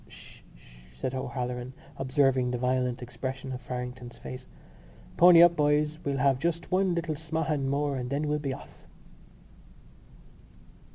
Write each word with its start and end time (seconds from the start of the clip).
"Sh, 0.07 0.39
sh!" 0.55 0.81
said 0.97 1.13
O'Halloran, 1.13 1.73
observing 1.95 2.49
the 2.49 2.57
violent 2.57 3.03
expression 3.03 3.51
of 3.51 3.61
Farrington's 3.61 4.17
face. 4.17 4.47
"Pony 5.15 5.43
up, 5.43 5.55
boys. 5.55 5.99
We'll 6.03 6.17
have 6.17 6.39
just 6.39 6.71
one 6.71 6.95
little 6.95 7.13
smahan 7.13 7.69
more 7.69 7.95
and 7.97 8.09
then 8.09 8.27
we'll 8.27 8.39
be 8.39 8.51
off." 8.51 8.87